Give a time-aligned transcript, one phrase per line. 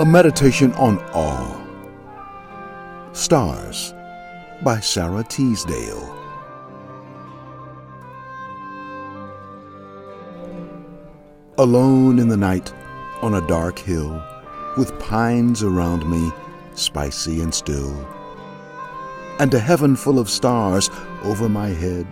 [0.00, 1.60] A Meditation on Awe.
[3.14, 3.94] Stars
[4.62, 6.14] by Sara Teasdale.
[11.58, 12.72] Alone in the night
[13.22, 14.22] on a dark hill,
[14.76, 16.30] with pines around me,
[16.76, 17.92] spicy and still,
[19.40, 20.90] and a heaven full of stars
[21.24, 22.06] over my head,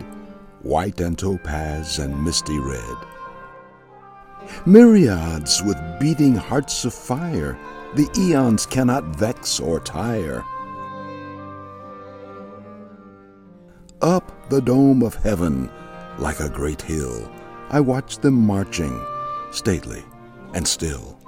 [0.63, 2.97] white and topaz and misty red.
[4.65, 7.59] Myriads with beating hearts of fire,
[7.95, 10.45] the eons cannot vex or tire.
[14.03, 15.71] Up the dome of heaven,
[16.19, 17.31] like a great hill,
[17.71, 19.05] I watch them marching,
[19.51, 20.05] stately
[20.55, 21.19] and still.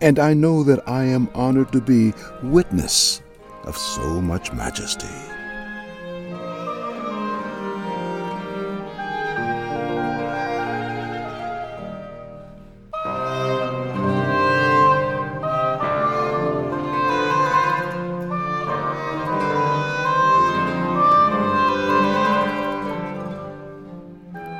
[0.00, 2.12] And I know that I am honored to be
[2.42, 3.22] witness
[3.64, 5.06] of so much majesty.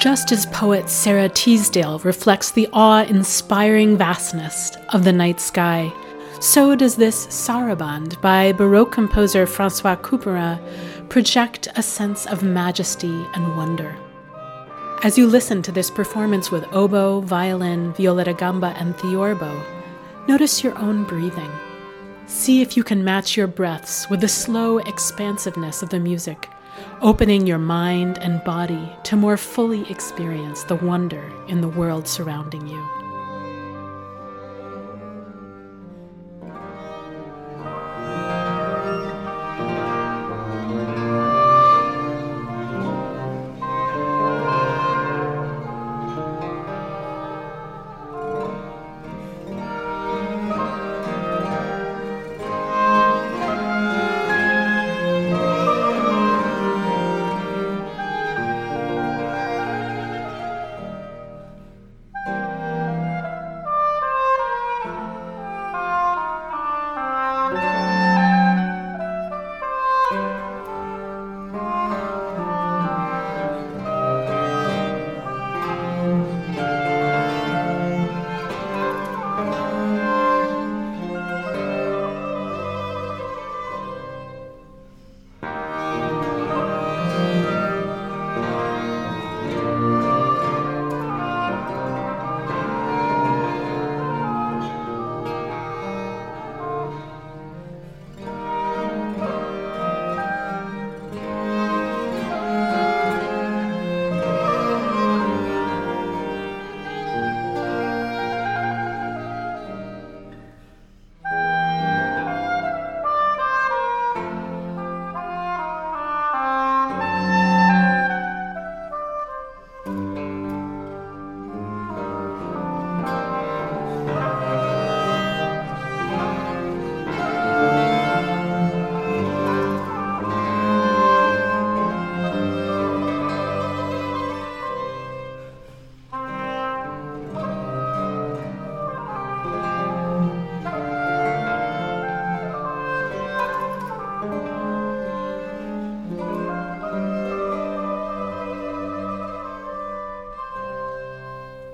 [0.03, 5.93] Just as poet Sara Teasdale reflects the awe inspiring vastness of the night sky,
[6.41, 10.59] so does this Sarabande by Baroque composer Francois Couperin
[11.09, 13.97] project a sense of majesty and wonder.
[15.05, 19.57] As you listen to this performance with oboe, violin, viola da gamba, and theorbo,
[20.27, 21.53] notice your own breathing.
[22.27, 26.49] See if you can match your breaths with the slow expansiveness of the music
[27.01, 32.67] opening your mind and body to more fully experience the wonder in the world surrounding
[32.67, 33.02] you.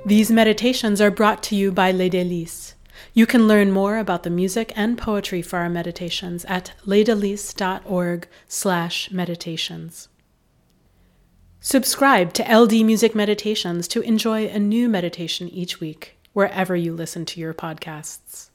[0.09, 2.73] These meditations are brought to you by Les Délices.
[3.13, 9.11] You can learn more about the music and poetry for our meditations at lesdelices.org slash
[9.11, 10.09] meditations.
[11.61, 17.27] Subscribe to LD Music Meditations to enjoy a new meditation each week, wherever you listen
[17.27, 18.48] to your podcasts.